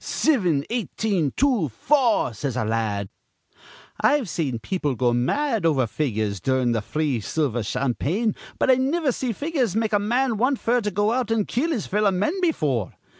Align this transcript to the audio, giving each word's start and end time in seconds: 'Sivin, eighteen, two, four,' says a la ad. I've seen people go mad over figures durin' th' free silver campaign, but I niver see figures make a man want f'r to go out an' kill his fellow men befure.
'Sivin, 0.03 0.65
eighteen, 0.71 1.31
two, 1.37 1.69
four,' 1.69 2.33
says 2.33 2.57
a 2.57 2.65
la 2.65 2.75
ad. 2.75 3.09
I've 4.01 4.27
seen 4.27 4.57
people 4.57 4.95
go 4.95 5.13
mad 5.13 5.63
over 5.63 5.85
figures 5.85 6.39
durin' 6.39 6.73
th' 6.73 6.83
free 6.83 7.19
silver 7.19 7.61
campaign, 7.61 8.33
but 8.57 8.71
I 8.71 8.75
niver 8.77 9.11
see 9.11 9.31
figures 9.31 9.75
make 9.75 9.93
a 9.93 9.99
man 9.99 10.37
want 10.37 10.57
f'r 10.59 10.81
to 10.81 10.89
go 10.89 11.11
out 11.13 11.29
an' 11.29 11.45
kill 11.45 11.69
his 11.69 11.85
fellow 11.85 12.09
men 12.09 12.33
befure. 12.41 12.93